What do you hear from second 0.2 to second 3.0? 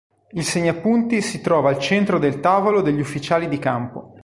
Il segnapunti si trova al centro del tavolo degli